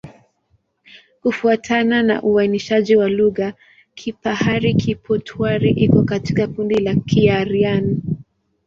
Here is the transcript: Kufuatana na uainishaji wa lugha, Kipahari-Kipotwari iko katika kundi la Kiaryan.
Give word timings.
Kufuatana 1.21 2.03
na 2.03 2.21
uainishaji 2.23 2.95
wa 2.95 3.09
lugha, 3.09 3.53
Kipahari-Kipotwari 3.95 5.69
iko 5.71 6.03
katika 6.03 6.47
kundi 6.47 6.75
la 6.75 6.95
Kiaryan. 6.95 7.97